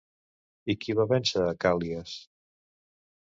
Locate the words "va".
0.99-1.05